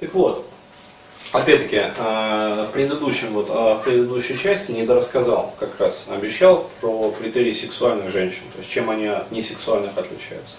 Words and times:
Так 0.00 0.14
вот, 0.14 0.46
опять-таки, 1.32 1.82
э, 1.96 2.66
в 2.68 2.72
предыдущем, 2.72 3.32
вот, 3.32 3.50
э, 3.50 3.52
в 3.52 3.82
предыдущей 3.82 4.38
части 4.38 4.70
недорассказал, 4.70 5.52
как 5.58 5.70
раз 5.80 6.06
обещал 6.08 6.70
про 6.80 7.12
критерии 7.18 7.50
сексуальных 7.50 8.12
женщин, 8.12 8.42
то 8.52 8.58
есть 8.58 8.70
чем 8.70 8.90
они 8.90 9.06
от 9.06 9.32
несексуальных 9.32 9.98
отличаются. 9.98 10.56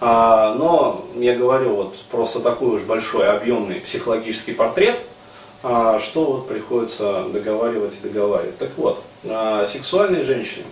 А, 0.00 0.54
но 0.56 1.06
я 1.16 1.34
говорю 1.34 1.74
вот 1.74 1.96
просто 2.10 2.40
такой 2.40 2.74
уж 2.74 2.82
большой, 2.82 3.30
объемный 3.30 3.80
психологический 3.80 4.52
портрет, 4.52 5.00
а, 5.62 5.98
что 5.98 6.24
вот 6.24 6.48
приходится 6.48 7.24
договаривать 7.32 7.98
и 7.98 8.08
договаривать. 8.08 8.58
Так 8.58 8.72
вот, 8.76 9.02
а, 9.24 9.66
сексуальные 9.66 10.24
женщины, 10.24 10.64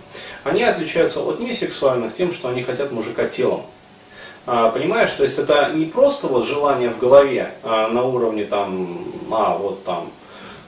они 0.43 0.61
отличаются 0.61 1.21
от 1.21 1.39
несексуальных 1.39 2.13
тем, 2.13 2.31
что 2.31 2.49
они 2.49 2.61
хотят 2.61 2.91
мужика 2.91 3.25
телом. 3.27 3.65
А, 4.45 4.69
понимаешь, 4.69 5.11
то 5.11 5.23
есть 5.23 5.37
это 5.37 5.71
не 5.73 5.85
просто 5.85 6.27
вот 6.27 6.45
желание 6.45 6.89
в 6.89 6.99
голове 6.99 7.53
а, 7.63 7.89
на 7.89 8.03
уровне 8.03 8.45
там, 8.45 9.05
а 9.31 9.57
вот 9.57 9.83
там, 9.83 10.11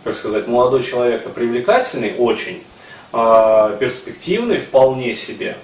как 0.04 0.16
сказать, 0.16 0.48
молодой 0.48 0.84
человек-то 0.84 1.30
привлекательный 1.30 2.16
очень, 2.18 2.64
а, 3.12 3.76
перспективный 3.78 4.60
вполне 4.60 5.14
себе, 5.14 5.58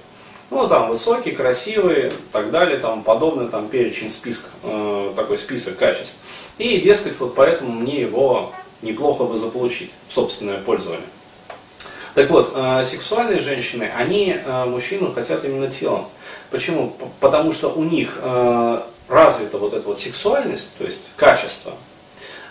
ну 0.50 0.68
там 0.68 0.90
высокий, 0.90 1.32
красивый, 1.32 2.12
так 2.32 2.52
далее, 2.52 2.78
там 2.78 3.04
подобный 3.04 3.50
там 3.50 3.68
перечень 3.70 4.10
списка, 4.10 4.50
э, 4.64 5.14
такой 5.16 5.38
список 5.38 5.78
качеств. 5.78 6.18
И 6.58 6.80
дескать, 6.82 7.20
вот 7.20 7.36
поэтому 7.36 7.72
мне 7.72 8.02
его 8.02 8.52
неплохо 8.82 9.26
бы 9.26 9.38
заполучить 9.38 9.92
в 10.08 10.14
собственное 10.14 10.60
пользование. 10.60 11.06
Так 12.16 12.30
вот, 12.32 12.52
э, 12.56 12.84
сексуальные 12.84 13.42
женщины, 13.42 13.92
они 13.96 14.36
э, 14.44 14.66
мужчину 14.66 15.14
хотят 15.14 15.46
именно 15.46 15.68
телом. 15.68 16.08
Почему? 16.52 16.96
Потому 17.20 17.52
что 17.52 17.70
у 17.70 17.84
них 17.84 18.18
э, 18.22 18.82
развита 19.08 19.58
вот 19.58 19.74
эта 19.74 19.88
вот 19.88 20.00
сексуальность, 20.00 20.72
то 20.78 20.86
есть 20.86 21.12
качество. 21.16 21.74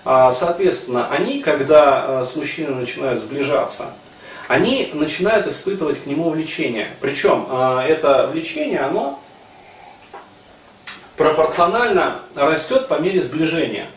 А, 0.04 0.32
соответственно, 0.32 1.08
они, 1.10 1.40
когда 1.40 2.22
с 2.22 2.36
мужчиной 2.36 2.74
начинают 2.74 3.20
сближаться, 3.20 3.86
они 4.46 4.90
начинают 4.94 5.46
испытывать 5.46 6.02
к 6.02 6.06
нему 6.06 6.30
влечение. 6.30 6.88
Причем 7.00 7.46
это 7.52 8.28
влечение, 8.32 8.80
оно 8.80 9.20
пропорционально 11.18 12.20
растет 12.34 12.88
по 12.88 12.94
мере 12.94 13.20
сближения. 13.20 13.88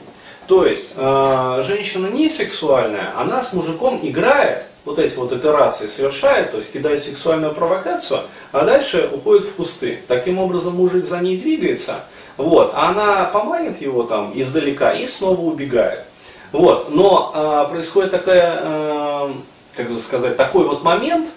То 0.52 0.66
есть 0.66 0.98
женщина 0.98 2.08
не 2.08 2.30
сексуальная, 2.30 3.18
она 3.18 3.42
с 3.42 3.54
мужиком 3.54 4.02
играет, 4.04 4.66
вот 4.84 5.00
эти 5.00 5.16
вот 5.16 5.32
итерации 5.32 5.88
совершает, 5.88 6.52
то 6.52 6.58
есть 6.58 6.74
кидает 6.74 7.02
сексуальную 7.02 7.56
провокацию, 7.56 8.24
а 8.52 8.66
дальше 8.66 9.10
уходит 9.14 9.46
в 9.46 9.56
кусты. 9.56 10.02
Таким 10.10 10.40
образом 10.40 10.76
мужик 10.76 11.06
за 11.06 11.22
ней 11.22 11.38
двигается, 11.38 12.04
вот, 12.36 12.72
а 12.76 12.90
она 12.90 13.24
поманит 13.24 13.82
его 13.82 14.04
там 14.04 14.34
издалека 14.36 14.92
и 14.92 15.08
снова 15.08 15.40
убегает. 15.40 16.04
Вот, 16.52 16.94
но 16.94 17.32
э, 17.34 17.72
происходит 17.72 18.12
такая, 18.12 18.60
э, 18.62 19.32
как 19.78 19.90
бы 19.90 19.96
сказать, 19.96 20.36
такой 20.36 20.66
вот 20.66 20.84
момент 20.84 21.30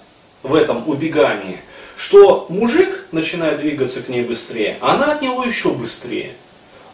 в 0.42 0.56
этом 0.56 0.88
убегании, 0.88 1.60
что 1.96 2.46
мужик 2.48 3.06
начинает 3.12 3.60
двигаться 3.60 4.02
к 4.02 4.08
ней 4.08 4.24
быстрее, 4.24 4.76
а 4.80 4.94
она 4.94 5.12
от 5.12 5.22
него 5.22 5.44
еще 5.44 5.70
быстрее. 5.70 6.32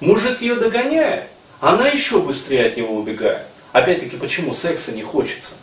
Мужик 0.01 0.43
ее 0.43 0.57
догоняет, 0.57 1.25
она 1.61 1.89
еще 1.89 2.21
быстрее 2.21 2.67
от 2.67 2.77
него 2.77 2.97
убегает. 2.97 3.47
Опять-таки, 3.73 4.17
почему 4.17 4.53
секса 4.53 4.93
не 4.93 5.03
хочется? 5.03 5.55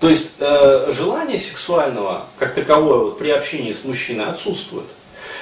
То 0.00 0.08
есть 0.08 0.34
э, 0.38 0.92
желание 0.92 1.38
сексуального, 1.38 2.26
как 2.38 2.54
таковое, 2.54 2.98
вот, 2.98 3.18
при 3.18 3.30
общении 3.30 3.72
с 3.72 3.84
мужчиной 3.84 4.26
отсутствует. 4.26 4.86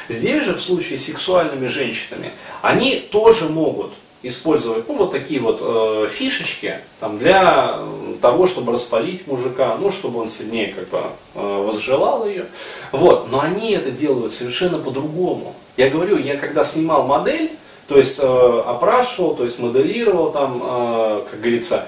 Здесь 0.09 0.45
же 0.45 0.55
в 0.55 0.61
случае 0.61 0.99
с 0.99 1.07
сексуальными 1.07 1.67
женщинами, 1.67 2.33
они 2.63 3.01
тоже 3.01 3.49
могут 3.49 3.93
использовать 4.23 4.89
ну, 4.89 4.97
вот 4.97 5.13
такие 5.13 5.41
вот 5.41 5.61
э, 5.61 6.09
фишечки 6.11 6.79
там, 7.01 7.19
для 7.19 7.81
того, 8.21 8.47
чтобы 8.47 8.73
распалить 8.73 9.27
мужика, 9.27 9.77
ну, 9.77 9.91
чтобы 9.91 10.21
он 10.21 10.29
сильнее 10.29 10.69
как 10.69 10.89
бы 10.89 11.03
э, 11.35 11.63
возжелал 11.67 12.27
ее. 12.27 12.47
Вот. 12.93 13.31
Но 13.31 13.41
они 13.41 13.73
это 13.73 13.91
делают 13.91 14.33
совершенно 14.33 14.79
по-другому. 14.79 15.55
Я 15.77 15.91
говорю, 15.91 16.19
я 16.19 16.37
когда 16.37 16.65
снимал 16.65 17.07
модель, 17.07 17.53
то 17.89 17.97
есть 17.97 18.21
э, 18.23 18.63
опрашивал, 18.67 19.35
то 19.37 19.45
есть 19.45 19.59
моделировал 19.59 20.33
там, 20.33 20.63
э, 20.63 21.25
как 21.31 21.41
говорится, 21.41 21.87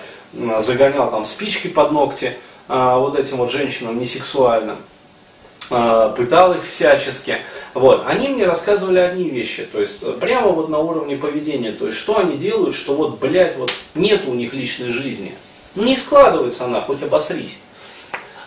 загонял 0.60 1.10
там 1.10 1.24
спички 1.24 1.68
под 1.68 1.90
ногти, 1.90 2.36
а, 2.68 2.98
вот 2.98 3.18
этим 3.18 3.38
вот 3.38 3.50
женщинам 3.50 3.98
несексуальным, 3.98 4.76
пытал 5.70 6.52
их 6.52 6.64
всячески. 6.64 7.38
Вот. 7.74 8.02
Они 8.06 8.28
мне 8.28 8.44
рассказывали 8.46 8.98
одни 8.98 9.28
вещи, 9.30 9.64
то 9.70 9.80
есть 9.80 10.02
э, 10.02 10.12
прямо 10.12 10.48
вот 10.48 10.68
на 10.68 10.78
уровне 10.78 11.16
поведения, 11.16 11.72
то 11.72 11.86
есть 11.86 11.98
что 11.98 12.18
они 12.18 12.36
делают, 12.36 12.74
что 12.74 12.94
вот, 12.94 13.18
блядь, 13.18 13.56
вот 13.56 13.72
нет 13.94 14.22
у 14.26 14.34
них 14.34 14.52
личной 14.52 14.88
жизни. 14.88 15.34
Ну 15.74 15.84
не 15.84 15.96
складывается 15.96 16.64
она, 16.64 16.80
хоть 16.80 17.02
обосрись. 17.02 17.58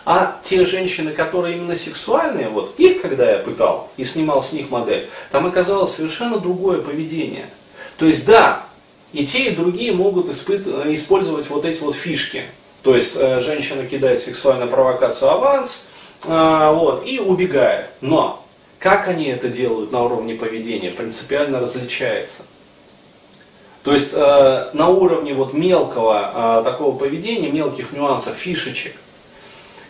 А 0.04 0.40
те 0.42 0.64
женщины, 0.64 1.12
которые 1.12 1.56
именно 1.56 1.76
сексуальные, 1.76 2.48
вот 2.48 2.74
их, 2.78 3.02
когда 3.02 3.30
я 3.30 3.38
пытал 3.38 3.90
и 3.96 4.04
снимал 4.04 4.42
с 4.42 4.52
них 4.52 4.70
модель, 4.70 5.08
там 5.30 5.46
оказалось 5.46 5.94
совершенно 5.94 6.38
другое 6.38 6.80
поведение. 6.80 7.46
То 7.98 8.06
есть 8.06 8.26
да, 8.26 8.64
и 9.12 9.24
те, 9.24 9.50
и 9.50 9.56
другие 9.56 9.92
могут 9.92 10.28
испыт... 10.28 10.66
использовать 10.66 11.48
вот 11.48 11.64
эти 11.64 11.80
вот 11.80 11.94
фишки. 11.94 12.44
То 12.82 12.96
есть 12.96 13.16
э, 13.16 13.40
женщина 13.40 13.86
кидает 13.86 14.20
сексуальную 14.20 14.68
провокацию 14.68 15.30
аванс, 15.30 15.86
э, 16.24 16.72
вот, 16.74 17.06
и 17.06 17.20
убегает. 17.20 17.90
Но 18.00 18.44
как 18.80 19.06
они 19.06 19.26
это 19.26 19.48
делают 19.48 19.92
на 19.92 20.02
уровне 20.02 20.34
поведения, 20.34 20.90
принципиально 20.90 21.60
различается. 21.60 22.42
То 23.84 23.92
есть 23.92 24.14
э, 24.14 24.70
на 24.72 24.88
уровне 24.88 25.34
вот 25.34 25.52
мелкого 25.52 26.60
э, 26.60 26.64
такого 26.64 26.96
поведения, 26.96 27.50
мелких 27.50 27.92
нюансов, 27.92 28.34
фишечек, 28.34 28.96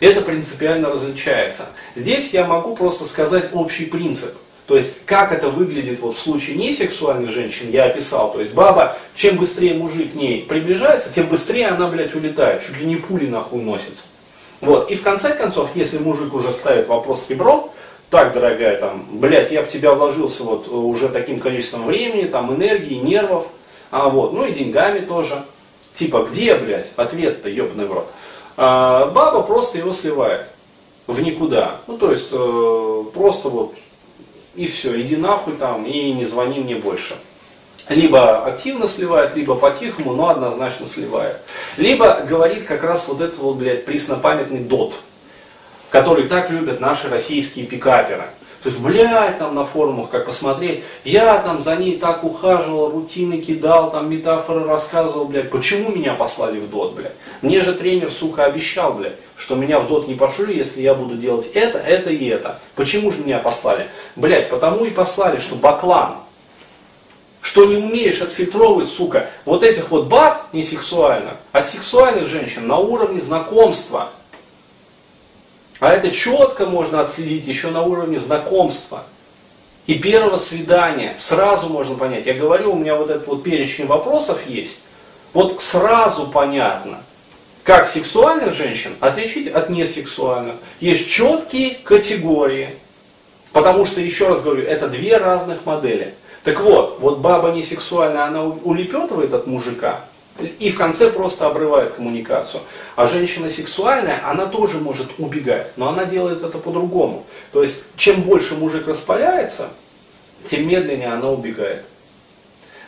это 0.03 0.21
принципиально 0.21 0.89
различается. 0.89 1.67
Здесь 1.95 2.31
я 2.33 2.45
могу 2.45 2.75
просто 2.75 3.05
сказать 3.05 3.49
общий 3.53 3.85
принцип. 3.85 4.35
То 4.65 4.75
есть, 4.75 5.05
как 5.05 5.31
это 5.31 5.49
выглядит 5.49 5.99
вот 5.99 6.15
в 6.15 6.19
случае 6.19 6.57
несексуальных 6.57 7.31
женщин, 7.31 7.69
я 7.69 7.85
описал. 7.85 8.31
То 8.31 8.39
есть, 8.39 8.53
баба, 8.53 8.97
чем 9.15 9.37
быстрее 9.37 9.73
мужик 9.73 10.13
к 10.13 10.15
ней 10.15 10.43
приближается, 10.43 11.09
тем 11.13 11.27
быстрее 11.27 11.67
она, 11.67 11.87
блядь, 11.87 12.15
улетает. 12.15 12.63
Чуть 12.65 12.79
ли 12.79 12.85
не 12.85 12.95
пули 12.95 13.27
нахуй 13.27 13.61
носится. 13.61 14.05
Вот. 14.61 14.89
И 14.89 14.95
в 14.95 15.03
конце 15.03 15.35
концов, 15.35 15.69
если 15.75 15.97
мужик 15.97 16.33
уже 16.33 16.53
ставит 16.53 16.87
вопрос 16.87 17.29
ребром, 17.29 17.71
так, 18.09 18.33
дорогая, 18.33 18.79
там, 18.79 19.05
блядь, 19.11 19.51
я 19.51 19.63
в 19.63 19.67
тебя 19.67 19.93
вложился 19.93 20.43
вот 20.43 20.67
уже 20.67 21.09
таким 21.09 21.39
количеством 21.39 21.85
времени, 21.85 22.27
там, 22.27 22.53
энергии, 22.55 22.95
нервов, 22.95 23.47
а 23.89 24.07
вот, 24.07 24.33
ну 24.33 24.45
и 24.45 24.53
деньгами 24.53 24.99
тоже. 24.99 25.43
Типа, 25.93 26.27
где, 26.29 26.55
блядь, 26.55 26.91
ответ-то, 26.95 27.49
ебаный 27.49 27.85
в 27.85 27.93
рот. 27.93 28.07
А, 28.55 29.07
баба 29.07 29.41
просто 29.41 29.77
его 29.77 29.93
сливает 29.93 30.47
в 31.07 31.21
никуда. 31.21 31.77
Ну, 31.87 31.97
то 31.97 32.11
есть, 32.11 32.29
э, 32.31 33.03
просто 33.13 33.49
вот 33.49 33.73
и 34.55 34.67
все, 34.67 34.99
иди 35.01 35.15
нахуй 35.17 35.55
там 35.55 35.85
и 35.85 36.11
не 36.11 36.25
звони 36.25 36.59
мне 36.59 36.75
больше. 36.75 37.15
Либо 37.89 38.45
активно 38.45 38.87
сливает, 38.87 39.35
либо 39.35 39.55
по-тихому, 39.55 40.13
но 40.13 40.29
однозначно 40.29 40.85
сливает. 40.85 41.37
Либо 41.77 42.21
говорит 42.21 42.65
как 42.65 42.83
раз 42.83 43.07
вот 43.07 43.19
этот 43.19 43.39
вот, 43.39 43.57
блядь, 43.57 43.85
преснопамятный 43.85 44.59
дот, 44.59 44.93
который 45.89 46.27
так 46.27 46.49
любят 46.49 46.79
наши 46.79 47.09
российские 47.09 47.65
пикаперы. 47.65 48.27
То 48.63 48.69
есть, 48.69 48.79
блядь, 48.79 49.39
там 49.39 49.55
на 49.55 49.65
форумах, 49.65 50.09
как 50.09 50.25
посмотреть, 50.25 50.85
я 51.03 51.37
там 51.39 51.59
за 51.59 51.75
ней 51.75 51.97
так 51.97 52.23
ухаживал, 52.23 52.91
рутины 52.91 53.39
кидал, 53.41 53.91
там 53.91 54.09
метафоры 54.09 54.63
рассказывал, 54.63 55.25
блядь, 55.25 55.49
почему 55.49 55.91
меня 55.91 56.13
послали 56.13 56.61
в 56.61 56.69
дот, 56.69 56.93
блядь? 56.93 57.11
Мне 57.41 57.61
же 57.61 57.73
тренер, 57.73 58.09
сука, 58.09 58.45
обещал, 58.45 58.93
блядь, 58.93 59.17
что 59.35 59.55
меня 59.55 59.81
в 59.81 59.89
дот 59.89 60.07
не 60.07 60.15
пошлю, 60.15 60.47
если 60.47 60.81
я 60.81 60.93
буду 60.93 61.15
делать 61.15 61.47
это, 61.53 61.77
это 61.77 62.09
и 62.09 62.25
это. 62.25 62.59
Почему 62.75 63.11
же 63.11 63.19
меня 63.19 63.39
послали? 63.39 63.89
Блядь, 64.15 64.49
потому 64.49 64.85
и 64.85 64.91
послали, 64.91 65.39
что 65.39 65.55
баклан, 65.55 66.15
что 67.41 67.65
не 67.65 67.75
умеешь 67.75 68.21
отфильтровывать, 68.21 68.87
сука, 68.87 69.29
вот 69.43 69.65
этих 69.65 69.91
вот 69.91 70.05
баб 70.05 70.53
несексуальных 70.53 71.33
от 71.51 71.67
сексуальных 71.67 72.29
женщин 72.29 72.65
на 72.65 72.77
уровне 72.77 73.19
знакомства– 73.19 74.11
а 75.83 75.91
это 75.91 76.11
четко 76.11 76.65
можно 76.65 77.01
отследить 77.01 77.45
еще 77.45 77.69
на 77.69 77.81
уровне 77.81 78.17
знакомства. 78.17 79.03
И 79.85 79.95
первого 79.95 80.37
свидания 80.37 81.13
сразу 81.17 81.67
можно 81.67 81.95
понять. 81.95 82.25
Я 82.25 82.35
говорю, 82.35 82.71
у 82.71 82.77
меня 82.77 82.95
вот 82.95 83.09
этот 83.09 83.27
вот 83.27 83.43
перечень 83.43 83.85
вопросов 83.85 84.47
есть. 84.47 84.81
Вот 85.33 85.61
сразу 85.61 86.27
понятно, 86.27 87.03
как 87.63 87.85
сексуальных 87.85 88.53
женщин 88.53 88.95
отличить 89.01 89.49
от 89.49 89.69
несексуальных. 89.69 90.55
Есть 90.79 91.09
четкие 91.09 91.71
категории. 91.71 92.77
Потому 93.51 93.85
что, 93.85 93.99
еще 93.99 94.29
раз 94.29 94.41
говорю, 94.41 94.63
это 94.63 94.87
две 94.87 95.17
разных 95.17 95.65
модели. 95.65 96.13
Так 96.45 96.61
вот, 96.61 96.99
вот 97.01 97.17
баба 97.17 97.49
несексуальная, 97.49 98.23
она 98.23 98.45
улепетывает 98.45 99.33
от 99.33 99.47
мужика, 99.47 100.05
и 100.59 100.71
в 100.71 100.77
конце 100.77 101.09
просто 101.09 101.47
обрывает 101.47 101.93
коммуникацию. 101.93 102.61
А 102.95 103.05
женщина 103.05 103.49
сексуальная, 103.49 104.21
она 104.27 104.45
тоже 104.47 104.79
может 104.79 105.07
убегать, 105.17 105.71
но 105.75 105.89
она 105.89 106.05
делает 106.05 106.43
это 106.43 106.57
по-другому. 106.57 107.25
То 107.51 107.61
есть, 107.61 107.85
чем 107.97 108.21
больше 108.21 108.55
мужик 108.55 108.87
распаляется, 108.87 109.69
тем 110.45 110.67
медленнее 110.67 111.09
она 111.13 111.29
убегает. 111.29 111.85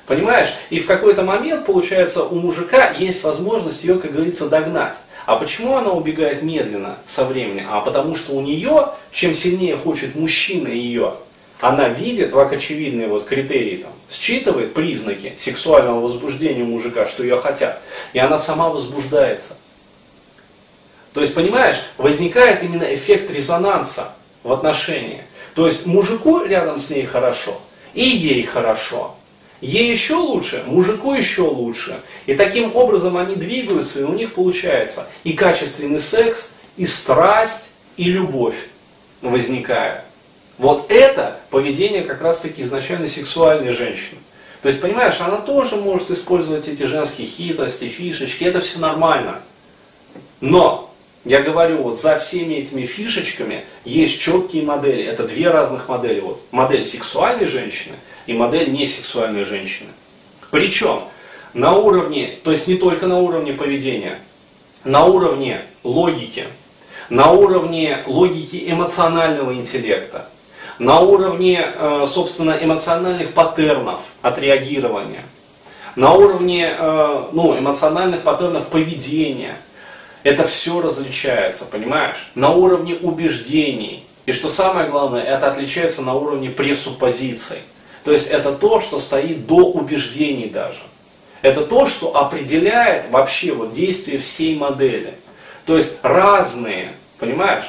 Понимаешь? 0.08 0.54
И 0.70 0.80
в 0.80 0.88
какой-то 0.88 1.24
момент, 1.24 1.66
получается, 1.66 2.24
у 2.24 2.36
мужика 2.36 2.92
есть 2.92 3.24
возможность 3.24 3.84
ее, 3.84 4.00
как 4.00 4.12
говорится, 4.12 4.50
догнать. 4.50 4.96
А 5.26 5.38
почему 5.38 5.76
она 5.76 5.92
убегает 5.92 6.44
медленно 6.44 6.98
со 7.08 7.26
временем? 7.26 7.68
А 7.72 7.82
потому 7.82 8.16
что 8.16 8.34
у 8.34 8.42
нее, 8.42 8.94
чем 9.12 9.34
сильнее 9.34 9.76
хочет 9.78 10.16
мужчина 10.16 10.68
ее, 10.68 11.16
она 11.62 11.90
видит, 11.90 12.31
как 12.31 12.54
очевидные 12.54 13.07
вот 13.07 13.25
критерии, 13.25 13.78
там, 13.78 13.94
считывает 14.10 14.74
признаки 14.74 15.34
сексуального 15.38 16.02
возбуждения 16.02 16.63
мужика, 16.63 17.06
что 17.06 17.24
ее 17.24 17.38
хотят, 17.38 17.81
и 18.13 18.19
она 18.19 18.38
сама 18.38 18.69
возбуждается. 18.69 19.56
То 21.13 21.22
есть, 21.22 21.34
понимаешь, 21.34 21.78
возникает 21.98 22.62
именно 22.62 22.84
эффект 22.94 23.31
резонанса 23.31 24.13
в 24.44 24.52
отношении. 24.52 25.22
То 25.56 25.66
есть 25.66 25.86
мужику 25.86 26.44
рядом 26.44 26.78
с 26.78 26.90
ней 26.90 27.06
хорошо, 27.06 27.62
и 27.94 28.04
ей 28.04 28.44
хорошо. 28.44 29.16
Ей 29.62 29.90
еще 29.90 30.16
лучше, 30.16 30.63
мужику 30.68 31.13
еще 31.13 31.44
лучше. 31.44 32.01
И 32.25 32.36
таким 32.36 32.75
образом 32.75 33.16
они 33.16 33.36
двигаются, 33.36 34.01
и 34.01 34.04
у 34.04 34.12
них 34.12 34.34
получается 34.34 35.08
и 35.24 35.31
качественный 35.31 36.00
секс, 36.00 36.50
и 36.75 36.86
страсть, 36.86 37.69
и 37.96 38.04
любовь 38.04 38.68
возникает. 39.22 40.01
Вот 40.57 40.90
это 40.90 41.40
поведение 41.50 42.04
как 42.04 42.22
раз-таки 42.22 42.62
изначально 42.62 43.07
сексуальной 43.07 43.72
женщины. 43.72 44.19
То 44.62 44.69
есть, 44.69 44.81
понимаешь, 44.81 45.19
она 45.19 45.38
тоже 45.38 45.75
может 45.75 46.10
использовать 46.12 46.68
эти 46.68 46.84
женские 46.84 47.28
хитрости, 47.28 47.86
фишечки, 47.86 48.44
это 48.46 48.62
все 48.62 48.80
нормально. 48.80 49.42
Но, 50.42 50.94
я 51.24 51.42
говорю, 51.42 51.84
вот 51.84 52.00
за 52.00 52.18
всеми 52.18 52.56
этими 52.56 52.86
фишечками 52.86 53.66
есть 53.84 54.19
четкие 54.19 54.63
модели. 54.63 55.04
Это 55.04 55.28
две 55.28 55.50
разных 55.52 55.90
модели. 55.90 56.19
Вот, 56.19 56.42
модель 56.52 56.86
сексуальной 56.86 57.48
женщины 57.48 57.96
и 58.25 58.34
модель 58.34 58.72
несексуальной 58.72 59.44
женщины. 59.44 59.90
Причем 60.51 61.01
на 61.54 61.74
уровне, 61.74 62.40
то 62.44 62.51
есть 62.51 62.68
не 62.68 62.75
только 62.75 63.08
на 63.08 63.19
уровне 63.19 63.54
поведения, 63.54 64.19
на 64.84 65.06
уровне 65.06 65.62
логики, 65.84 66.48
на 67.10 67.31
уровне 67.31 68.00
логики 68.08 68.63
эмоционального 68.68 69.54
интеллекта, 69.54 70.30
на 70.80 71.00
уровне, 71.00 71.66
э, 71.74 72.06
собственно, 72.07 72.57
эмоциональных 72.60 73.33
паттернов 73.33 74.01
отреагирования, 74.22 75.24
на 75.95 76.13
уровне 76.13 76.75
э, 76.77 77.24
ну, 77.31 77.57
эмоциональных 77.57 78.22
паттернов 78.22 78.68
поведения. 78.68 79.57
Это 80.24 80.44
все 80.44 80.81
различается, 80.81 81.66
понимаешь? 81.66 82.31
На 82.33 82.50
уровне 82.51 82.95
убеждений. 82.95 84.06
И 84.25 84.31
что 84.31 84.50
самое 84.50 84.89
главное, 84.89 85.22
это 85.22 85.51
отличается 85.51 86.01
на 86.01 86.16
уровне 86.16 86.50
пресуппозиций. 86.50 87.60
То 88.04 88.12
есть 88.12 88.30
это 88.30 88.51
то, 88.54 88.81
что 88.81 89.00
стоит 89.00 89.45
до 89.45 89.57
убеждений 89.57 90.50
даже. 90.50 90.80
Это 91.42 91.63
то, 91.63 91.88
что 91.88 92.16
определяет 92.16 93.12
вообще 93.12 93.54
вот 93.54 93.72
действие 93.72 94.18
всей 94.18 94.57
модели. 94.57 95.13
То 95.68 95.77
есть 95.77 96.00
разные, 96.01 96.92
понимаешь? 97.19 97.66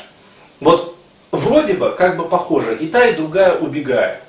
Вот 0.61 0.96
вроде 1.33 1.75
бы 1.75 1.91
как 1.91 2.17
бы 2.17 2.25
похоже, 2.25 2.77
и 2.77 2.89
та, 2.89 3.07
и 3.07 3.15
другая 3.15 3.57
убегает. 3.57 4.21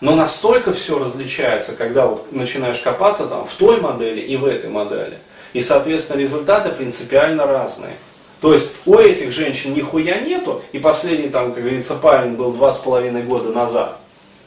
Но 0.00 0.16
настолько 0.16 0.72
все 0.72 0.98
различается, 0.98 1.74
когда 1.74 2.06
вот 2.06 2.32
начинаешь 2.32 2.78
копаться 2.78 3.26
там 3.26 3.44
в 3.44 3.52
той 3.52 3.80
модели 3.80 4.20
и 4.20 4.36
в 4.36 4.46
этой 4.46 4.70
модели. 4.70 5.18
И, 5.52 5.60
соответственно, 5.60 6.18
результаты 6.20 6.70
принципиально 6.70 7.46
разные. 7.46 7.96
То 8.40 8.54
есть 8.54 8.76
у 8.86 8.94
этих 8.94 9.32
женщин 9.32 9.74
нихуя 9.74 10.20
нету, 10.20 10.62
и 10.72 10.78
последний 10.78 11.28
там, 11.28 11.52
как 11.52 11.62
говорится, 11.62 11.94
парень 11.94 12.32
был 12.32 12.52
два 12.52 12.72
с 12.72 12.78
половиной 12.78 13.22
года 13.22 13.50
назад. 13.52 13.98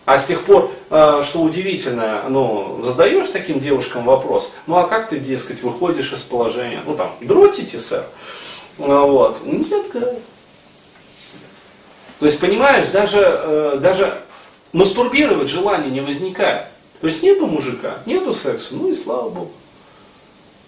А 0.05 0.17
с 0.17 0.25
тех 0.25 0.43
пор, 0.43 0.71
э, 0.89 1.21
что 1.23 1.41
удивительно, 1.41 2.25
ну, 2.27 2.81
задаешь 2.83 3.27
таким 3.27 3.59
девушкам 3.59 4.03
вопрос, 4.03 4.53
ну 4.67 4.75
а 4.77 4.87
как 4.87 5.09
ты, 5.09 5.19
дескать, 5.19 5.61
выходишь 5.61 6.11
из 6.11 6.21
положения? 6.21 6.81
Ну 6.85 6.95
там, 6.95 7.15
дротите, 7.21 7.79
сэр? 7.79 8.03
Ну, 8.79 9.07
вот. 9.07 9.45
Нет, 9.45 9.91
говорит. 9.93 10.19
То 12.19 12.25
есть, 12.25 12.39
понимаешь, 12.39 12.87
даже, 12.87 13.19
э, 13.21 13.77
даже 13.81 14.21
мастурбировать 14.71 15.49
желание 15.49 15.91
не 15.91 16.01
возникает. 16.01 16.67
То 17.01 17.07
есть 17.07 17.21
нету 17.21 17.47
мужика, 17.47 17.97
нету 18.05 18.33
секса, 18.33 18.75
ну 18.75 18.89
и 18.89 18.95
слава 18.95 19.29
богу. 19.29 19.51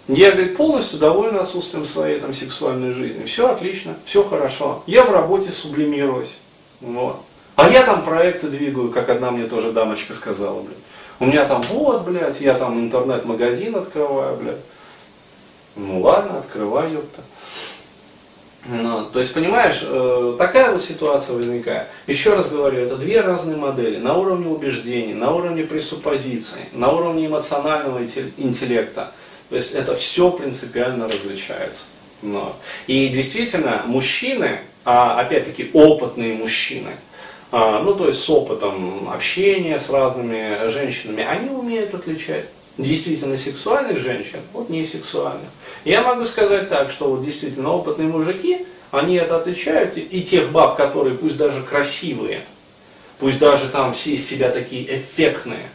Я, 0.07 0.31
говорит, 0.31 0.55
полностью 0.55 0.99
доволен 0.99 1.37
отсутствием 1.37 1.85
своей 1.85 2.19
там, 2.19 2.33
сексуальной 2.33 2.91
жизни. 2.91 3.23
Все 3.23 3.49
отлично, 3.49 3.95
все 4.05 4.23
хорошо. 4.23 4.83
Я 4.85 5.03
в 5.03 5.11
работе 5.11 5.51
сублимируюсь. 5.51 6.37
Вот. 6.79 7.21
А 7.55 7.69
я 7.69 7.83
там 7.83 8.03
проекты 8.03 8.49
двигаю, 8.49 8.91
как 8.91 9.09
одна 9.09 9.31
мне 9.31 9.47
тоже 9.47 9.71
дамочка 9.71 10.13
сказала, 10.13 10.61
блядь. 10.61 10.77
У 11.19 11.25
меня 11.25 11.45
там 11.45 11.61
вот, 11.61 12.03
блядь, 12.03 12.41
я 12.41 12.53
там 12.53 12.79
интернет-магазин 12.79 13.75
открываю, 13.75 14.37
блядь. 14.37 14.59
Ну 15.75 16.01
ладно, 16.01 16.39
открывай, 16.39 16.91
ёпта. 16.91 17.21
Ну, 18.67 19.05
то 19.05 19.19
есть, 19.19 19.33
понимаешь, 19.33 19.81
э, 19.83 20.35
такая 20.39 20.71
вот 20.71 20.81
ситуация 20.81 21.35
возникает. 21.35 21.87
Еще 22.07 22.33
раз 22.33 22.49
говорю, 22.49 22.79
это 22.79 22.95
две 22.95 23.21
разные 23.21 23.57
модели. 23.57 23.97
На 23.97 24.15
уровне 24.15 24.47
убеждений, 24.47 25.13
на 25.13 25.31
уровне 25.31 25.63
пресуппозиций, 25.63 26.61
на 26.73 26.91
уровне 26.91 27.27
эмоционального 27.27 27.99
интеллекта. 28.37 29.11
То 29.49 29.55
есть 29.55 29.75
это 29.75 29.95
все 29.95 30.31
принципиально 30.31 31.07
различается. 31.07 31.85
Но. 32.23 32.55
И 32.87 33.09
действительно, 33.09 33.83
мужчины, 33.85 34.61
а 34.83 35.19
опять-таки 35.19 35.69
опытные 35.73 36.33
мужчины, 36.33 36.91
а, 37.51 37.81
ну 37.83 37.93
то 37.93 38.07
есть 38.07 38.21
с 38.21 38.29
опытом 38.29 39.09
общения 39.09 39.79
с 39.79 39.91
разными 39.91 40.67
женщинами, 40.69 41.23
они 41.23 41.49
умеют 41.49 41.93
отличать 41.93 42.45
действительно 42.77 43.37
сексуальных 43.37 43.99
женщин 43.99 44.39
от 44.53 44.69
несексуальных. 44.69 45.49
Я 45.83 46.01
могу 46.01 46.25
сказать 46.25 46.69
так, 46.69 46.89
что 46.89 47.09
вот 47.09 47.23
действительно 47.23 47.71
опытные 47.71 48.07
мужики, 48.07 48.65
они 48.91 49.15
это 49.15 49.37
отличают, 49.37 49.97
и 49.97 50.21
тех 50.21 50.51
баб, 50.51 50.77
которые 50.77 51.17
пусть 51.17 51.37
даже 51.37 51.63
красивые, 51.63 52.43
пусть 53.19 53.39
даже 53.39 53.69
там 53.69 53.93
все 53.93 54.11
из 54.11 54.27
себя 54.27 54.49
такие 54.49 54.95
эффектные, 54.95 55.69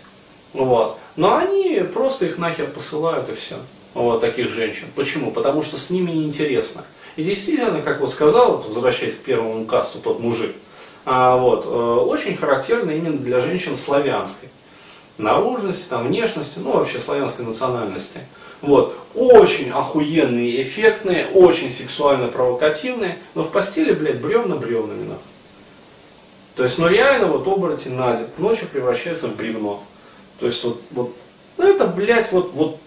вот, 0.52 0.98
но 1.16 1.36
они 1.36 1.80
просто 1.92 2.26
их 2.26 2.38
нахер 2.38 2.66
посылают 2.66 3.28
и 3.28 3.34
все, 3.34 3.56
вот 3.94 4.20
таких 4.20 4.50
женщин. 4.50 4.86
Почему? 4.94 5.30
Потому 5.30 5.62
что 5.62 5.76
с 5.76 5.90
ними 5.90 6.10
неинтересно. 6.10 6.84
И 7.16 7.24
действительно, 7.24 7.82
как 7.82 8.00
вот 8.00 8.10
сказал, 8.10 8.56
вот, 8.56 8.68
возвращаясь 8.68 9.14
к 9.14 9.20
первому 9.20 9.64
касту, 9.64 9.98
тот 9.98 10.20
мужик, 10.20 10.54
а, 11.04 11.36
вот, 11.36 11.64
э, 11.66 11.68
очень 11.68 12.36
характерно 12.36 12.90
именно 12.90 13.18
для 13.18 13.40
женщин 13.40 13.76
славянской 13.76 14.48
наружности, 15.22 15.88
там, 15.88 16.08
внешности, 16.08 16.58
ну 16.58 16.72
вообще 16.72 17.00
славянской 17.00 17.44
национальности. 17.44 18.20
Вот. 18.60 18.96
Очень 19.14 19.70
охуенные, 19.70 20.62
эффектные, 20.62 21.26
очень 21.28 21.70
сексуально 21.70 22.28
провокативные, 22.28 23.18
но 23.34 23.42
в 23.42 23.50
постели, 23.50 23.92
блядь, 23.92 24.20
бревна 24.20 24.56
бревнами 24.56 25.04
нахуй. 25.04 25.22
То 26.56 26.64
есть, 26.64 26.78
ну 26.78 26.88
реально 26.88 27.28
вот 27.28 27.46
оборотень 27.46 27.94
Надя 27.94 28.26
ночью 28.36 28.68
превращается 28.68 29.28
в 29.28 29.36
бревно. 29.36 29.82
То 30.38 30.46
есть 30.46 30.62
вот, 30.62 30.82
вот 30.90 31.16
ну 31.56 31.66
это, 31.66 31.86
блядь, 31.86 32.32
вот, 32.32 32.52
вот 32.52 32.78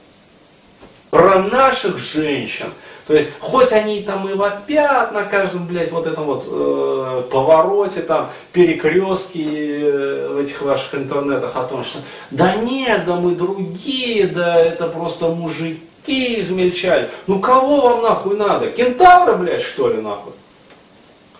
про 1.09 1.39
наших 1.39 1.97
женщин. 1.97 2.67
То 3.07 3.13
есть, 3.13 3.31
хоть 3.39 3.73
они 3.73 4.01
там 4.01 4.29
и 4.29 4.33
вопят 4.33 5.11
на 5.11 5.23
каждом, 5.23 5.67
блядь, 5.67 5.91
вот 5.91 6.07
этом 6.07 6.23
вот 6.23 6.45
э, 6.47 7.23
повороте, 7.29 8.01
там, 8.01 8.29
перекрестке 8.53 9.43
э, 9.43 10.27
в 10.29 10.37
этих 10.37 10.61
ваших 10.61 10.95
интернетах 10.95 11.55
о 11.55 11.63
том, 11.63 11.83
что 11.83 11.99
да 12.31 12.55
нет, 12.55 13.03
да 13.05 13.17
мы 13.17 13.35
другие, 13.35 14.27
да 14.27 14.57
это 14.57 14.87
просто 14.87 15.27
мужики 15.27 16.39
измельчали. 16.39 17.09
Ну 17.27 17.39
кого 17.39 17.81
вам 17.81 18.03
нахуй 18.03 18.37
надо? 18.37 18.71
Кентавра, 18.71 19.35
блядь, 19.35 19.61
что 19.61 19.89
ли, 19.89 19.99
нахуй? 19.99 20.31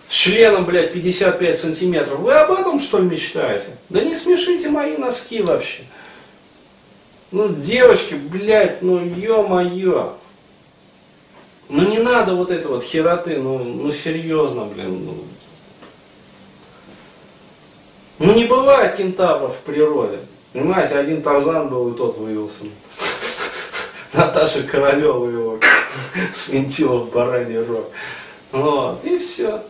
С 0.06 0.12
членом, 0.12 0.66
блядь, 0.66 0.92
55 0.92 1.58
сантиметров. 1.58 2.18
Вы 2.18 2.34
об 2.34 2.52
этом, 2.52 2.78
что 2.78 2.98
ли, 2.98 3.06
мечтаете? 3.08 3.68
Да 3.88 4.04
не 4.04 4.14
смешите 4.14 4.68
мои 4.68 4.98
носки 4.98 5.40
вообще. 5.40 5.82
Ну, 7.32 7.48
девочки, 7.48 8.14
блядь, 8.14 8.82
ну 8.82 9.02
ё-моё. 9.02 10.12
Ну 11.68 11.88
не 11.88 11.98
надо 11.98 12.34
вот 12.34 12.50
это 12.50 12.68
вот 12.68 12.82
хероты, 12.82 13.38
ну, 13.38 13.58
ну 13.58 13.90
серьезно, 13.90 14.64
блин. 14.66 15.06
Ну. 15.06 15.24
ну 18.18 18.34
не 18.34 18.44
бывает 18.44 18.96
кентавров 18.96 19.56
в 19.56 19.60
природе. 19.60 20.18
Понимаете, 20.52 20.96
один 20.96 21.22
Тарзан 21.22 21.68
был, 21.68 21.92
и 21.92 21.96
тот 21.96 22.16
вывелся. 22.16 22.64
Наташа 24.12 24.62
Королева 24.62 25.28
его 25.28 25.58
свинтила 26.34 27.00
в 27.00 27.10
бараний 27.10 27.58
рог. 27.58 27.90
Вот, 28.52 29.04
и 29.04 29.18
все. 29.18 29.64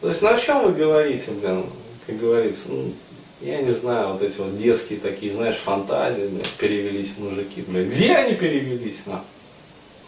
То 0.00 0.08
есть, 0.08 0.22
ну 0.22 0.34
о 0.34 0.38
чем 0.38 0.64
вы 0.64 0.72
говорите, 0.72 1.30
блин, 1.30 1.66
как 2.06 2.18
говорится, 2.18 2.70
ну, 2.70 2.92
я 3.40 3.62
не 3.62 3.68
знаю, 3.68 4.14
вот 4.14 4.22
эти 4.22 4.36
вот 4.38 4.56
детские 4.56 4.98
такие, 4.98 5.32
знаешь, 5.34 5.56
фантазии, 5.56 6.26
блин, 6.26 6.42
перевелись 6.58 7.16
мужики, 7.18 7.62
блин. 7.62 7.88
Где 7.88 8.14
они 8.14 8.34
перевелись, 8.34 9.06
нахуй? 9.06 9.24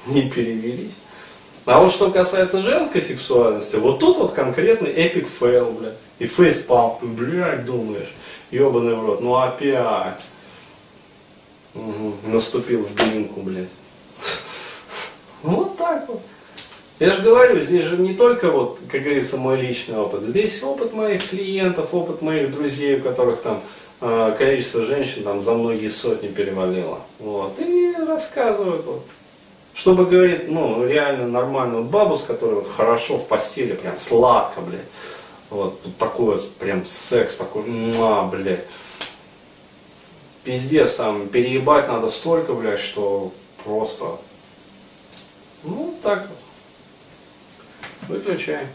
Не 0.07 0.31
перевелись. 0.31 0.95
А 1.67 1.81
вот 1.81 1.91
что 1.91 2.11
касается 2.11 2.63
женской 2.63 3.03
сексуальности, 3.03 3.77
вот 3.77 3.99
тут 3.99 4.19
вот 4.19 4.33
конкретный 4.33 4.91
epic 4.91 5.29
fail, 5.29 5.73
блядь. 5.73 5.97
И 6.21 6.27
facepalm, 6.27 6.99
ты, 7.01 7.07
блядь, 7.07 7.65
думаешь, 7.65 8.15
ебаный 8.53 8.95
в 8.95 9.05
рот, 9.05 9.21
ну 9.21 9.35
опять. 9.35 10.29
Угу. 11.75 12.15
Наступил 12.29 12.85
в 12.85 12.95
глинку, 12.95 13.41
блин. 13.41 13.69
Вот 15.43 15.77
так 15.77 16.09
вот. 16.09 16.23
Я 16.99 17.13
же 17.13 17.21
говорю, 17.21 17.61
здесь 17.61 17.85
же 17.85 17.99
не 17.99 18.15
только 18.15 18.51
вот, 18.51 18.81
как 18.91 19.03
говорится, 19.03 19.37
мой 19.37 19.61
личный 19.61 19.99
опыт. 19.99 20.23
Здесь 20.23 20.63
опыт 20.63 20.95
моих 20.95 21.29
клиентов, 21.29 21.93
опыт 21.93 22.23
моих 22.23 22.55
друзей, 22.55 22.99
у 22.99 23.03
которых 23.03 23.43
там 23.43 23.61
э, 24.01 24.35
количество 24.39 24.87
женщин 24.87 25.23
там 25.23 25.43
за 25.43 25.53
многие 25.53 25.89
сотни 25.89 26.29
перевалило. 26.29 27.01
Вот. 27.19 27.59
И 27.59 27.95
рассказывают 28.07 28.87
вот. 28.87 29.05
Чтобы, 29.77 30.07
говорит, 30.07 30.51
ну, 30.51 30.87
реально 30.87 31.29
нормальную 31.29 31.85
бабу, 31.85 32.17
с 32.17 32.23
которой 32.23 32.55
вот 32.55 32.69
хорошо 32.69 33.19
в 33.19 33.29
постели, 33.29 33.75
прям 33.75 33.95
сладко, 33.99 34.63
блядь. 34.63 34.81
Вот, 35.51 35.83
тут 35.83 35.99
такой 35.99 36.37
вот 36.37 36.55
прям 36.55 36.87
секс 36.87 37.37
такой, 37.37 37.63
муа, 37.65 38.23
блядь. 38.23 38.65
Пиздец, 40.45 40.95
там, 40.97 41.29
переебать 41.29 41.89
надо 41.89 42.09
столько, 42.09 42.55
блядь, 42.55 42.81
что 42.81 43.33
просто, 43.65 44.19
ну, 45.63 45.95
так 46.03 46.27
вот. 46.27 46.39
Выключаем. 48.09 48.69